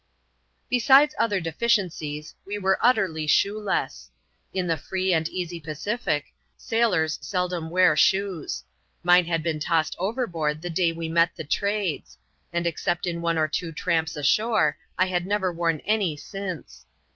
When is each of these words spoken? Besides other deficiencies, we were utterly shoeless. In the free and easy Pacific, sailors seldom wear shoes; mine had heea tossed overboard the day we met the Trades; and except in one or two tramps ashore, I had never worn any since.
Besides 0.67 1.13
other 1.19 1.39
deficiencies, 1.39 2.33
we 2.43 2.57
were 2.57 2.79
utterly 2.81 3.27
shoeless. 3.27 4.09
In 4.51 4.65
the 4.65 4.75
free 4.75 5.13
and 5.13 5.29
easy 5.29 5.59
Pacific, 5.59 6.33
sailors 6.57 7.19
seldom 7.21 7.69
wear 7.69 7.95
shoes; 7.95 8.63
mine 9.03 9.25
had 9.25 9.43
heea 9.43 9.61
tossed 9.63 9.95
overboard 9.99 10.63
the 10.63 10.71
day 10.71 10.91
we 10.91 11.07
met 11.07 11.35
the 11.35 11.43
Trades; 11.43 12.17
and 12.51 12.65
except 12.65 13.05
in 13.05 13.21
one 13.21 13.37
or 13.37 13.47
two 13.47 13.71
tramps 13.71 14.15
ashore, 14.15 14.75
I 14.97 15.05
had 15.05 15.27
never 15.27 15.53
worn 15.53 15.81
any 15.81 16.17
since. 16.17 16.87